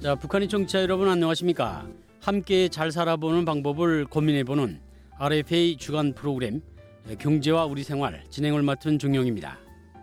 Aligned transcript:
자, 0.00 0.14
북한의 0.14 0.48
청취자 0.48 0.80
여러분 0.80 1.10
안녕하십니까? 1.10 1.86
함께 2.22 2.68
잘 2.68 2.90
살아보는 2.90 3.44
방법을 3.44 4.06
고민해보는 4.06 4.80
RFA 5.18 5.76
주간 5.76 6.14
프로그램 6.14 6.62
경제와 7.18 7.66
우리 7.66 7.82
생활 7.82 8.24
진행을 8.30 8.62
맡은 8.62 8.98
종영입니다. 8.98 9.58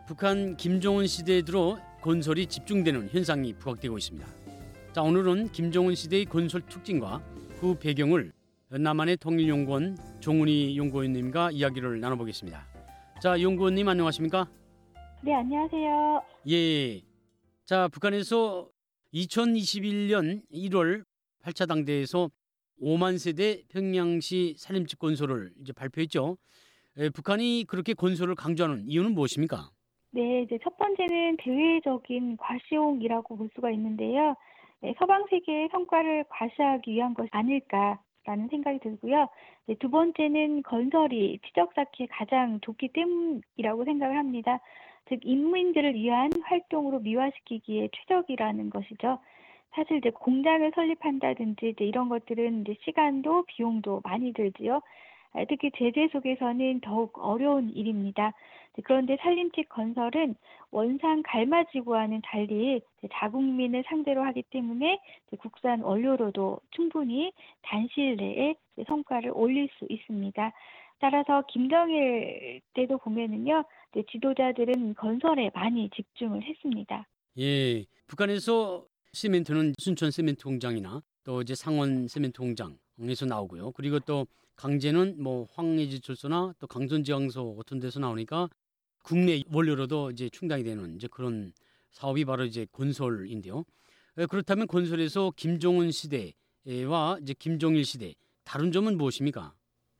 북한 0.08 0.56
김정은 0.56 1.08
시대에 1.08 1.42
들어 1.42 1.80
건설이 2.02 2.46
집중되는 2.46 3.10
현상이 3.10 3.54
부각되고 3.54 3.98
있습니다. 3.98 4.28
자, 4.94 5.02
오늘은 5.02 5.52
김정은 5.52 5.96
시대의 5.96 6.26
건설 6.26 6.62
특징과 6.62 7.20
그 7.60 7.74
배경을 7.80 8.32
남한의 8.70 9.18
통일연구원 9.18 9.98
종훈이 10.20 10.78
연구원님과 10.78 11.52
이야기를 11.52 12.00
나눠보겠습니다. 12.00 12.68
자, 13.20 13.42
연구원님 13.42 13.88
안녕하십니까? 13.88 14.48
네, 15.24 15.34
안녕하세요. 15.34 16.22
예. 16.52 17.02
자, 17.66 17.88
북한에서 17.88 18.70
2021년 19.18 20.42
1월 20.52 21.04
8차 21.44 21.68
당대에서 21.68 22.30
5만 22.82 23.18
세대 23.18 23.64
평양시 23.70 24.56
산림집 24.58 25.00
건설을 25.00 25.52
이제 25.62 25.74
발표했죠. 25.74 26.38
에, 26.98 27.10
북한이 27.10 27.66
그렇게 27.68 27.94
건설을 27.94 28.36
강조하는 28.36 28.84
이유는 28.88 29.14
무엇입니까? 29.14 29.70
네, 30.12 30.44
이제 30.44 30.60
첫 30.64 30.78
번째는 30.78 31.38
대외적인 31.38 32.38
과시용이라고 32.38 33.38
볼 33.38 33.50
수가 33.56 33.72
있는데요. 33.72 34.36
네, 34.82 34.94
서방 35.00 35.26
세계의 35.30 35.70
성과를 35.72 36.26
과시하기 36.30 36.92
위한 36.92 37.14
것이 37.14 37.30
아닐까 37.32 38.00
라는 38.26 38.48
생각이 38.50 38.80
들고요. 38.80 39.28
네, 39.66 39.76
두 39.80 39.90
번째는 39.90 40.64
건설이 40.64 41.40
지적 41.48 41.74
쌓기에 41.74 42.08
가장 42.12 42.60
좋기 42.62 42.90
때문이라고 42.94 43.86
생각을 43.86 44.18
합니다. 44.18 44.60
즉 45.10 45.20
인민들을 45.24 45.96
위한 45.96 46.32
활동으로 46.44 47.00
미화시키기에 47.00 47.90
최적이라는 47.94 48.70
것이죠. 48.70 49.20
사실 49.72 49.98
이제 49.98 50.10
공장을 50.10 50.72
설립한다든지 50.74 51.70
이제 51.70 51.86
이런 51.86 52.10
것들은 52.10 52.62
이제 52.62 52.76
시간도 52.82 53.46
비용도 53.46 54.02
많이 54.04 54.34
들지요. 54.34 54.82
아, 55.34 55.46
특히 55.46 55.70
제재 55.78 56.08
속에서는 56.12 56.82
더욱 56.82 57.18
어려운 57.20 57.70
일입니다. 57.70 58.34
그런데 58.84 59.18
산림집 59.18 59.70
건설은 59.70 60.36
원상 60.72 61.24
갈마지구와는 61.26 62.22
달리 62.24 62.82
자국민을 63.12 63.84
상대로 63.88 64.24
하기 64.26 64.44
때문에 64.44 65.00
국산 65.40 65.82
원료로도 65.82 66.60
충분히 66.72 67.32
단시일 67.64 68.18
내에 68.18 68.56
성과를 68.88 69.32
올릴 69.34 69.70
수 69.78 69.86
있습니다. 69.90 70.54
따라서 71.00 71.44
김정일 71.48 72.62
때도 72.74 72.98
보면은요, 72.98 73.64
지도자들은 74.12 74.96
건설에 74.96 75.50
많이 75.54 75.90
집중을 75.96 76.44
했습니다. 76.44 77.08
예, 77.40 77.86
북한에서 78.08 78.86
시멘트는 79.14 79.74
순천 79.80 80.12
시멘트 80.12 80.44
공장이나 80.44 81.02
또 81.24 81.42
이제 81.42 81.56
상원 81.56 82.08
시멘트 82.08 82.40
공장에서 82.40 83.26
나오고요. 83.26 83.72
그리고 83.72 84.00
또 84.00 84.28
강제는 84.56 85.22
뭐 85.22 85.48
황해지철소나 85.54 86.54
또 86.60 86.68
강전지강소 86.68 87.56
같은 87.56 87.80
데서 87.80 88.00
나오니까 88.00 88.50
국내 89.04 89.42
원료로도 89.52 90.12
이제 90.12 90.30
충당이 90.30 90.64
되는 90.64 90.96
이제 90.96 91.08
그런 91.10 91.54
사업이 91.92 92.26
바로 92.26 92.44
이제 92.44 92.66
건설인데요. 92.72 93.64
예, 94.18 94.26
그렇다면 94.26 94.68
건설에서 94.68 95.32
김정은 95.36 95.92
시대와 95.92 97.20
이제 97.22 97.34
김정일 97.38 97.86
시대 97.86 98.14
다른 98.44 98.72
점은 98.72 98.98
무엇입니까? 98.98 99.54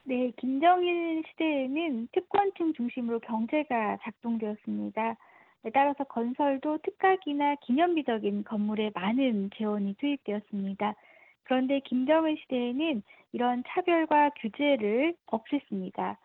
네, 0.08 0.32
김정일 0.38 1.22
시대에는 1.28 2.08
특권층 2.12 2.72
중심으로 2.72 3.20
경제가 3.20 3.98
작동되었습니다. 4.00 5.16
네, 5.64 5.70
따라서 5.70 6.04
건설도 6.04 6.78
특각이나 6.78 7.56
기념비적인 7.56 8.44
건물에 8.44 8.90
많은 8.94 9.50
재원이 9.54 9.96
투입되었습니다. 9.98 10.94
그런데 11.42 11.80
김정은 11.80 12.36
시대에는 12.36 13.02
이런 13.32 13.62
차별과 13.68 14.30
규제를 14.40 15.14
없앴습니다. 15.26 16.16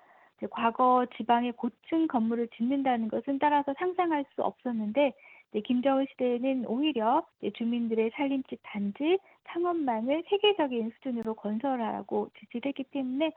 과거 0.49 1.05
지방의 1.17 1.53
고층 1.53 2.07
건물을 2.07 2.49
짓는다는 2.55 3.07
것은 3.09 3.39
따라서 3.39 3.73
상상할 3.77 4.25
수 4.35 4.41
없었는데 4.41 5.13
네, 5.53 5.61
김정은 5.61 6.07
시대에는 6.11 6.65
오히려 6.65 7.25
네, 7.39 7.51
주민들의 7.51 8.11
살림집 8.15 8.59
단지, 8.63 9.19
창원망을 9.49 10.23
세계적인 10.27 10.91
수준으로 10.95 11.35
건설하라고 11.35 12.31
지시를 12.39 12.69
했기 12.69 12.83
때문에 12.85 13.31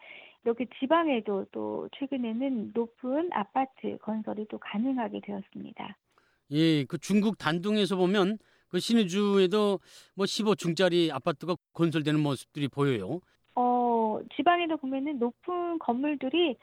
이렇게 0.45 0.67
지방에도 0.81 1.45
또 1.53 1.89
최근에는 1.99 2.71
높은 2.73 3.29
아파트 3.33 3.99
건설이 3.99 4.47
또 4.49 4.59
가능하게 4.59 5.21
되었습니다. 5.25 5.97
예, 6.53 6.85
그 6.85 6.97
중국 6.99 7.37
단둥에서 7.37 7.97
보면 7.97 8.39
그 8.69 8.81
신의주에도 8.81 9.79
뭐 10.15 10.25
15층짜리 10.25 11.13
아파트가 11.13 11.57
건설되는 11.75 12.19
모습들이 12.19 12.69
보여요. 12.69 13.21
어, 13.55 14.21
지방에도 14.37 14.79
보면은 14.79 15.19
높은 15.19 15.79
건물들이 15.81 16.57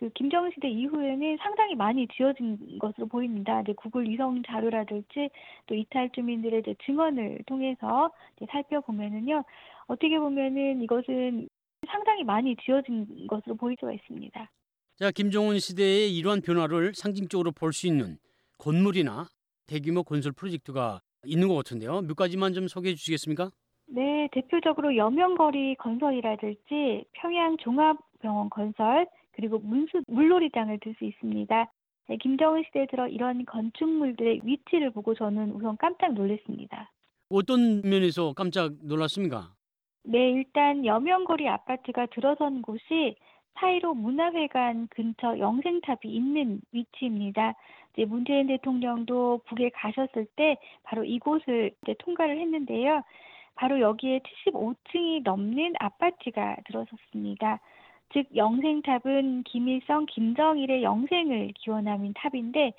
그 0.00 0.08
김정은 0.14 0.50
시대 0.54 0.68
이후에는 0.68 1.36
상당히 1.42 1.74
많이 1.74 2.08
지어진 2.08 2.78
것으로 2.78 3.06
보입니다. 3.06 3.60
이제 3.60 3.74
구글 3.74 4.08
위성 4.08 4.42
자료라든지 4.42 5.28
또 5.66 5.74
이탈 5.74 6.08
주민들의 6.14 6.60
이제 6.60 6.74
증언을 6.86 7.40
통해서 7.46 8.10
이제 8.36 8.46
살펴보면은요, 8.50 9.44
어떻게 9.88 10.18
보면은 10.18 10.80
이것은 10.82 11.48
상당히 11.86 12.24
많이 12.24 12.56
지어진 12.64 13.26
것으로 13.26 13.56
보일 13.56 13.76
수가 13.78 13.92
있습니다. 13.92 14.50
자, 14.96 15.10
김정은 15.10 15.58
시대의 15.58 16.16
이러한 16.16 16.40
변화를 16.40 16.94
상징적으로 16.94 17.52
볼 17.52 17.74
수 17.74 17.86
있는 17.86 18.16
건물이나 18.58 19.26
대규모 19.66 20.02
건설 20.02 20.32
프로젝트가 20.32 21.00
있는 21.26 21.48
것 21.48 21.56
같은데요. 21.56 22.00
몇 22.00 22.16
가지만 22.16 22.54
좀 22.54 22.68
소개해 22.68 22.94
주시겠습니까? 22.94 23.50
네, 23.86 24.28
대표적으로 24.32 24.96
여명거리 24.96 25.74
건설이라든지 25.74 27.04
평양 27.12 27.58
종합병원 27.58 28.48
건설, 28.48 29.06
그리고 29.32 29.58
문수 29.58 30.02
물놀이장을 30.08 30.78
들 30.80 30.94
수 30.98 31.04
있습니다. 31.04 31.72
네, 32.08 32.16
김정은 32.16 32.64
시대에 32.66 32.86
들어 32.86 33.06
이런 33.06 33.44
건축물들의 33.44 34.40
위치를 34.44 34.90
보고 34.90 35.14
저는 35.14 35.52
우선 35.52 35.76
깜짝 35.76 36.12
놀랐습니다. 36.12 36.90
어떤 37.28 37.82
면에서 37.82 38.32
깜짝 38.32 38.72
놀랐습니까? 38.82 39.52
네, 40.02 40.32
일단 40.32 40.84
여명거리 40.84 41.48
아파트가 41.48 42.06
들어선 42.06 42.62
곳이 42.62 43.14
사이로 43.60 43.94
문화회관 43.94 44.88
근처 44.88 45.38
영생탑이 45.38 46.00
있는 46.04 46.60
위치입니다. 46.72 47.54
이제 47.92 48.04
문재인 48.06 48.46
대통령도 48.48 49.42
북에 49.46 49.70
가셨을 49.74 50.26
때 50.36 50.56
바로 50.82 51.04
이곳을 51.04 51.72
통과를 51.98 52.40
했는데요. 52.40 53.02
바로 53.54 53.78
여기에 53.80 54.20
75층이 54.46 55.22
넘는 55.22 55.74
아파트가 55.78 56.56
들어섰습니다. 56.66 57.60
즉 58.12 58.26
영생탑은 58.34 59.44
김일성, 59.44 60.06
김정일의 60.06 60.82
영생을 60.82 61.52
기원하는 61.56 62.12
탑인데 62.14 62.72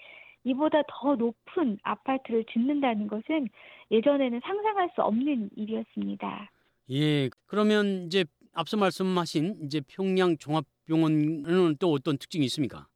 이보다 0.44 0.82
더 0.88 1.16
높은 1.16 1.78
아파트를 1.84 2.46
짓는다는 2.52 3.08
것은 3.08 3.48
예전에는 3.92 4.40
상상할 4.44 4.90
수 4.96 5.02
없는 5.02 5.50
일이었습니다. 5.56 6.52
예, 6.92 7.30
그러면 7.46 8.06
이제 8.08 8.26
앞서 8.54 8.76
말씀하신 8.76 9.60
이제 9.64 9.82
평양 9.88 10.38
종합병원은 10.38 11.78
또 11.80 11.92
어떤 11.92 12.18
특징이 12.18 12.46
있습니까? 12.46 12.88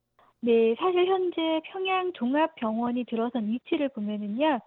네, 0.42 0.76
사실 0.76 1.06
현재 1.06 1.62
평양 1.72 2.12
종합병원이 2.14 3.06
들어선 3.06 3.48
위치를 3.48 3.90
보면은요, 3.90 4.60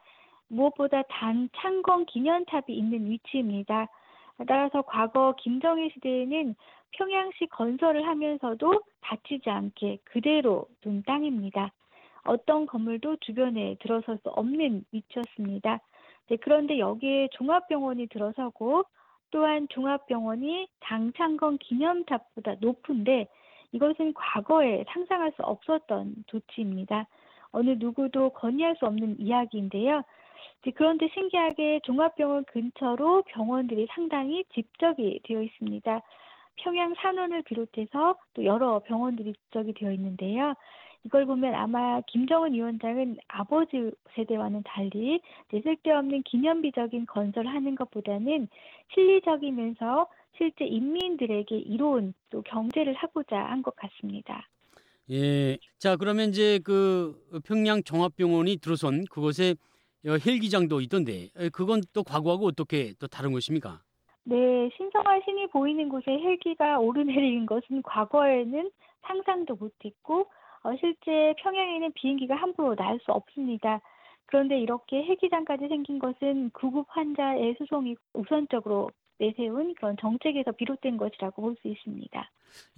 무엇보다 0.48 1.02
단 1.10 1.48
창건 1.56 2.06
기념탑이 2.06 2.64
있는 2.68 3.10
위치입니다. 3.10 3.88
따라서 4.46 4.82
과거 4.82 5.34
김정일 5.38 5.90
시대에는 5.92 6.54
평양시 6.92 7.46
건설을 7.46 8.06
하면서도 8.06 8.82
다치지 9.00 9.50
않게 9.50 9.98
그대로 10.04 10.66
둔 10.80 11.02
땅입니다. 11.02 11.72
어떤 12.24 12.66
건물도 12.66 13.16
주변에 13.16 13.76
들어설 13.80 14.18
수 14.18 14.28
없는 14.28 14.84
위치였습니다. 14.92 15.80
네, 16.28 16.36
그런데 16.36 16.78
여기에 16.78 17.28
종합병원이 17.32 18.08
들어서고 18.08 18.84
또한 19.30 19.66
종합병원이 19.70 20.68
장창건 20.84 21.58
기념탑보다 21.58 22.56
높은데 22.60 23.28
이것은 23.72 24.14
과거에 24.14 24.84
상상할 24.88 25.32
수 25.32 25.42
없었던 25.42 26.24
조치입니다. 26.26 27.06
어느 27.50 27.70
누구도 27.78 28.30
건의할 28.30 28.76
수 28.76 28.86
없는 28.86 29.20
이야기인데요. 29.20 30.02
그런데 30.74 31.08
신기하게 31.14 31.80
종합병원 31.84 32.44
근처로 32.44 33.22
병원들이 33.22 33.86
상당히 33.94 34.44
집적이 34.54 35.20
되어 35.24 35.42
있습니다. 35.42 36.02
평양 36.56 36.94
산원을 36.94 37.42
비롯해서 37.42 38.16
또 38.34 38.44
여러 38.44 38.80
병원들이 38.80 39.32
집적이 39.32 39.74
되어 39.74 39.92
있는데요. 39.92 40.54
이걸 41.04 41.26
보면 41.26 41.54
아마 41.54 42.00
김정은 42.02 42.52
위원장은 42.52 43.18
아버지 43.28 43.90
세대와는 44.14 44.64
달리 44.64 45.20
쓸데없는 45.50 46.24
기념비적인 46.24 47.06
건설을 47.06 47.48
하는 47.48 47.76
것보다는 47.76 48.48
실리적이면서 48.92 50.08
실제 50.36 50.64
인민들에게 50.66 51.56
이로운 51.56 52.14
또 52.30 52.42
경제를 52.42 52.94
하고자 52.94 53.36
한 53.36 53.62
것 53.62 53.74
같습니다. 53.76 54.48
예. 55.10 55.56
자, 55.78 55.96
그러면 55.96 56.30
이제 56.30 56.58
그 56.62 57.18
평양 57.44 57.82
종합병원이 57.82 58.58
들어선 58.58 59.04
그곳에 59.10 59.52
어, 59.52 59.54
헬기장도 60.14 60.80
있던데 60.82 61.28
에, 61.36 61.48
그건 61.50 61.82
또 61.92 62.02
과거하고 62.02 62.46
어떻게 62.46 62.94
또 62.98 63.06
다른 63.06 63.32
것입니까? 63.32 63.80
네, 64.24 64.70
신성한 64.76 65.22
신이 65.24 65.46
보이는 65.48 65.88
곳에 65.88 66.10
헬기가 66.10 66.78
오르내리는 66.78 67.46
것은 67.46 67.82
과거에는 67.82 68.70
상상도 69.02 69.56
못했고 69.56 70.26
어, 70.62 70.70
실제 70.80 71.34
평양에는 71.42 71.92
비행기가 71.94 72.34
함부로 72.34 72.74
날 72.74 72.98
수 73.04 73.12
없습니다. 73.12 73.80
그런데 74.26 74.60
이렇게 74.60 74.96
헬기장까지 75.04 75.68
생긴 75.68 75.98
것은 75.98 76.50
구급 76.50 76.84
환자의 76.90 77.54
수송이 77.58 77.96
우선적으로 78.12 78.90
내세운 79.18 79.74
그런 79.74 79.96
정책에서 79.98 80.52
비롯된 80.52 80.96
것이라고 80.98 81.40
볼 81.42 81.56
수 81.62 81.68
있습니다. 81.68 82.30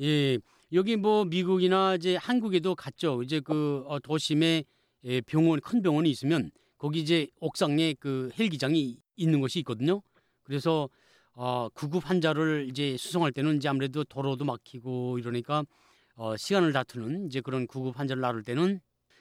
예, 0.03 0.39
여기 0.73 0.97
뭐 0.97 1.25
미국이나 1.25 1.97
이제 1.97 2.17
한국에도 2.17 2.75
갔죠. 2.77 3.23
이제 3.23 3.41
그 3.41 3.85
어, 3.89 3.99
도심에 3.99 4.63
예, 5.05 5.21
병원 5.23 5.61
큰 5.61 5.83
병원이 5.83 6.09
있으면 6.11 6.51
거기 6.81 7.01
이제 7.01 7.29
옥상에 7.41 7.93
그 8.01 8.31
헬기장이 8.39 8.97
있는 9.17 9.41
것이 9.43 9.59
있거든요. 9.59 10.01
그래서 10.43 10.89
어, 11.35 11.69
구급 11.75 12.09
환자를 12.09 12.69
이제 12.71 12.97
수송할 12.97 13.33
때는 13.33 13.59
이제 13.59 13.69
아무래도 13.69 14.03
도로도 14.03 14.47
막히고 14.47 15.19
이러니까 15.19 15.63
어, 16.15 16.39
시간을 16.39 16.73
다투는 16.73 17.27
이제 17.27 17.43
그런 17.43 17.67
구급 17.67 17.99
환자를 17.99 18.23
나를 18.23 18.45
때는 18.45 18.81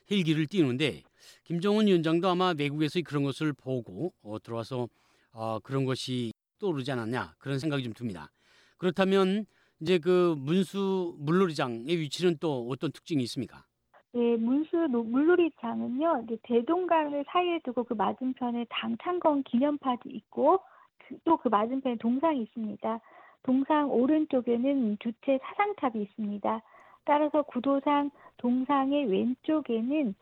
헬기를 0.09 0.47
띄우는데 0.47 1.03
김정은 1.43 1.87
위원장도 1.87 2.29
아마 2.29 2.53
외국에서 2.57 3.01
그런 3.03 3.23
것을 3.23 3.51
보고 3.51 4.13
어, 4.21 4.37
들어와서 4.41 4.87
어, 5.33 5.59
그런 5.59 5.83
것이 5.83 6.31
떠오르지 6.59 6.89
않았냐 6.93 7.35
그런 7.39 7.59
생각이 7.59 7.83
좀 7.83 7.91
듭니다. 7.91 8.31
그렇다면 8.77 9.45
이제 9.81 9.97
그 9.97 10.33
문수 10.37 11.13
물놀이장의 11.19 11.99
위치는 11.99 12.37
또 12.39 12.69
어떤 12.69 12.93
특징이 12.93 13.21
있습니까? 13.23 13.65
네, 14.11 14.37
문수 14.37 14.87
노- 14.87 15.03
물놀이장은요, 15.03 16.23
이제 16.25 16.37
대동강을 16.43 17.25
사이에 17.27 17.59
두고 17.59 17.83
그 17.83 17.93
맞은편에 17.93 18.65
당창건 18.69 19.43
기념판이 19.43 19.99
있고, 20.05 20.59
또그 21.25 21.47
맞은편에 21.49 21.97
동상이 21.97 22.41
있습니다. 22.43 22.99
동상 23.43 23.91
오른쪽에는 23.91 24.97
주체 24.99 25.39
사상탑이 25.43 26.01
있습니다. 26.03 26.61
따라서 27.05 27.41
구도상 27.43 28.11
동상의 28.37 29.05
왼쪽에는 29.05 30.13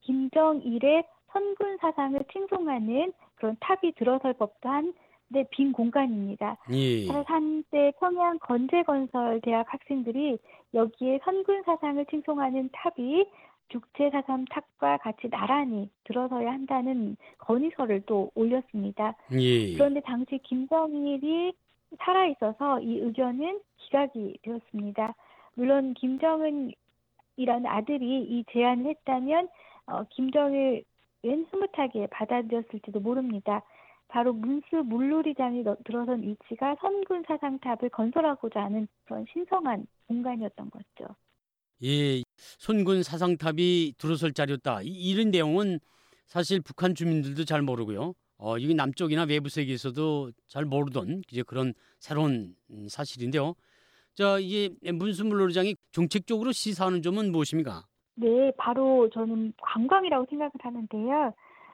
김정일의 0.00 1.04
선군 1.32 1.76
사상을 1.78 2.18
칭송하는 2.32 3.12
그런 3.36 3.56
탑이 3.60 3.92
들어설 3.96 4.32
법도 4.34 4.68
한 4.68 4.94
네, 5.32 5.44
빈 5.50 5.72
공간입니다. 5.72 6.56
예. 6.72 7.06
한때 7.08 7.92
평양 8.00 8.38
건재건설 8.40 9.40
대학 9.42 9.72
학생들이 9.72 10.38
여기에 10.74 11.20
선군 11.24 11.62
사상을 11.62 12.04
칭송하는 12.06 12.70
탑이 12.72 13.24
주체 13.68 14.10
사상 14.10 14.44
탑과 14.50 14.96
같이 14.98 15.30
나란히 15.30 15.88
들어서야 16.02 16.50
한다는 16.50 17.16
건의서를 17.38 18.02
또 18.06 18.32
올렸습니다. 18.34 19.14
예. 19.32 19.74
그런데 19.74 20.00
당시 20.00 20.38
김정일이 20.42 21.52
살아 21.98 22.26
있어서 22.26 22.80
이 22.80 22.98
의견은 22.98 23.60
기각이 23.76 24.38
되었습니다. 24.42 25.14
물론 25.54 25.94
김정은이라는 25.94 26.74
아들이 27.66 28.22
이 28.22 28.44
제안을 28.52 28.86
했다면 28.86 29.48
어, 29.86 30.02
김정일은 30.10 30.82
흐뭇하게 31.22 32.08
받아들였을지도 32.08 32.98
모릅니다. 32.98 33.62
바로 34.10 34.32
문수 34.32 34.76
물놀이장이 34.84 35.62
너- 35.62 35.76
들어선 35.84 36.22
위치가 36.22 36.76
선군 36.80 37.22
사상탑을 37.26 37.90
건설하고자 37.90 38.60
하는 38.64 38.88
그런 39.04 39.24
신성한 39.32 39.86
공간이었던 40.08 40.70
거죠. 40.70 41.14
예. 41.84 42.22
손군 42.36 43.02
사상탑이 43.02 43.94
들어설 43.98 44.32
자리였다. 44.32 44.82
이, 44.82 44.88
이런 44.88 45.30
내용은 45.30 45.78
사실 46.26 46.60
북한 46.60 46.94
주민들도 46.94 47.44
잘 47.44 47.62
모르고요. 47.62 48.14
어, 48.38 48.58
이게 48.58 48.74
남쪽이나 48.74 49.24
외부 49.24 49.48
세계에서도 49.48 50.32
잘 50.48 50.64
모르던 50.64 51.22
이제 51.30 51.42
그런 51.42 51.72
새로운 51.98 52.54
음, 52.70 52.88
사실인데요. 52.88 53.54
자, 54.14 54.38
이게 54.38 54.70
문수 54.92 55.24
물놀이장이 55.24 55.76
정책적으로 55.92 56.50
시사하는 56.52 57.00
점은 57.02 57.30
무엇입니까? 57.32 57.84
네, 58.16 58.50
바로 58.58 59.08
저는 59.10 59.52
관광이라고 59.60 60.26
생각을 60.28 60.50
하는데요. 60.58 61.32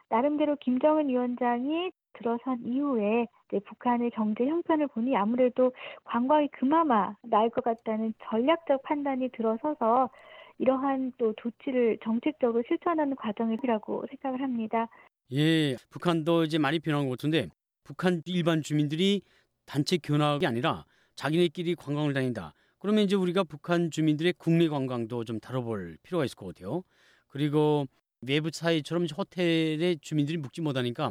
나름대로 0.08 0.56
김정은 0.56 1.08
위원장이 1.08 1.90
들어선 2.18 2.60
이후에 2.64 3.26
북한의 3.64 4.10
경제 4.10 4.46
형편을 4.46 4.88
보니 4.88 5.16
아무래도 5.16 5.72
관광이 6.04 6.48
그나마 6.48 7.14
나을 7.22 7.50
것 7.50 7.62
같다는 7.64 8.14
전략적 8.24 8.82
판단이 8.82 9.30
들어서서 9.30 10.10
이러한 10.58 11.12
또 11.18 11.34
조치를 11.40 11.98
정책적으로 12.02 12.62
실천하는 12.66 13.14
과정이라고 13.16 14.06
생각을 14.08 14.42
합니다. 14.42 14.88
예, 15.32 15.76
북한도 15.90 16.44
이제 16.44 16.58
많이 16.58 16.78
변한 16.78 17.04
것 17.08 17.18
같은데 17.18 17.48
북한 17.84 18.22
일반 18.24 18.62
주민들이 18.62 19.22
단체 19.64 19.96
견학이 19.96 20.46
아니라 20.46 20.84
자기네끼리 21.14 21.74
관광을 21.74 22.14
다닌다. 22.14 22.52
그러면 22.78 23.04
이제 23.04 23.16
우리가 23.16 23.44
북한 23.44 23.90
주민들의 23.90 24.34
국내 24.38 24.68
관광도 24.68 25.24
좀 25.24 25.40
다뤄볼 25.40 25.98
필요가 26.02 26.24
있을 26.24 26.36
것 26.36 26.46
같아요. 26.46 26.82
그리고 27.28 27.86
외부 28.20 28.50
사회처럼 28.50 29.04
이제 29.04 29.14
호텔에 29.16 29.96
주민들이 30.00 30.38
묵지 30.38 30.60
못하니까 30.62 31.10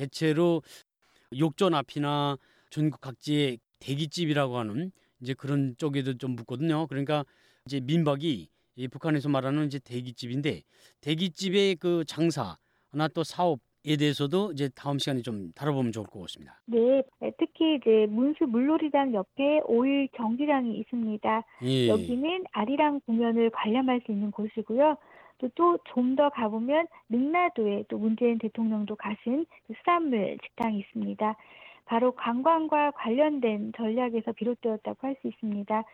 대체로 0.00 0.62
욕전 1.38 1.74
앞이나 1.74 2.36
전국 2.70 3.00
각지의 3.00 3.58
대기집이라고 3.80 4.56
하는 4.56 4.92
이제 5.20 5.34
그런 5.34 5.74
쪽에도 5.76 6.16
좀 6.16 6.36
묵거든요. 6.36 6.86
그러니까 6.86 7.24
이제 7.66 7.80
민박이 7.80 8.48
이 8.76 8.88
북한에서 8.88 9.28
말하는 9.28 9.66
이제 9.66 9.78
대기집인데 9.78 10.62
대기집의 11.02 11.76
그 11.76 12.04
장사 12.06 12.56
하나 12.90 13.08
또 13.08 13.22
사업 13.24 13.60
에 13.86 13.96
대해서도 13.96 14.52
이제 14.52 14.68
다음 14.76 14.98
시간에 14.98 15.22
좀 15.22 15.52
다뤄보면 15.52 15.90
좋을 15.92 16.04
것 16.06 16.20
같습니다. 16.20 16.60
네, 16.66 17.02
특히 17.38 17.76
이제 17.76 18.04
문수 18.10 18.44
물놀이장 18.44 19.14
옆에 19.14 19.60
오일 19.64 20.06
경기장이 20.12 20.76
있습니다. 20.80 21.42
예. 21.62 21.88
여기는 21.88 22.44
아리랑 22.52 23.00
공연을 23.06 23.48
관람할 23.48 24.02
수 24.04 24.12
있는 24.12 24.32
곳이고요. 24.32 24.98
또 25.48 25.78
좀 25.92 26.16
더 26.16 26.28
가보면 26.30 26.86
능라도에 27.08 27.84
또 27.88 27.98
문재인 27.98 28.38
대통령도 28.38 28.96
가신 28.96 29.46
그 29.66 29.74
수산물 29.78 30.38
식당이 30.44 30.78
있습니다. 30.80 31.36
바로 31.86 32.12
관광과 32.12 32.92
관련된 32.92 33.72
전략에서 33.76 34.32
비롯되었다고 34.32 34.98
할 35.06 35.16
수 35.20 35.28
있습니다. 35.28 35.84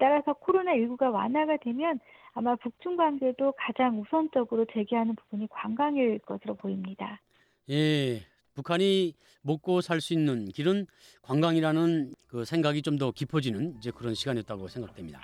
따라서 0.00 0.32
코로나19가 0.32 1.12
완화가 1.12 1.58
되면 1.58 2.00
아마 2.32 2.56
북중 2.56 2.96
관계도 2.96 3.52
가장 3.58 4.00
우선적으로 4.00 4.64
제기하는 4.72 5.14
부분이 5.16 5.48
관광일 5.50 6.18
것으로 6.20 6.54
보입니다. 6.54 7.20
예. 7.68 8.20
북한이 8.54 9.14
먹고 9.42 9.80
살 9.80 10.00
수 10.00 10.12
있는 10.14 10.46
길은 10.46 10.86
관광이라는 11.22 12.14
그 12.28 12.44
생각이 12.44 12.82
좀 12.82 12.98
더 12.98 13.10
깊어지는 13.10 13.74
이제 13.78 13.90
그런 13.90 14.14
시간이었다고 14.14 14.68
생각됩니다. 14.68 15.20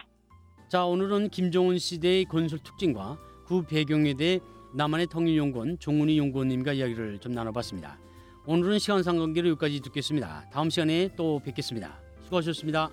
자, 0.69 0.85
오늘은 0.85 1.29
김정은 1.31 1.79
시대의 1.79 2.25
건설 2.26 2.59
특징과 2.59 3.19
그 3.49 3.62
배경에 3.62 4.12
대해 4.12 4.40
남한의 4.75 5.07
통일연구원 5.07 5.78
종훈이 5.78 6.19
연구원님과 6.19 6.75
이야기를 6.75 7.19
좀 7.19 7.33
나눠봤습니다. 7.33 7.99
오늘은 8.47 8.78
시간 8.78 9.02
상 9.02 9.17
관계로 9.17 9.49
여기까지 9.50 9.81
듣겠습니다. 9.81 10.45
다음 10.52 10.69
시간에 10.69 11.09
또 11.17 11.40
뵙겠습니다. 11.40 11.99
수고하셨습니다. 12.25 12.90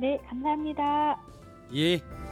네, 0.00 0.18
감사합니다. 0.28 1.20
예. 1.74 2.29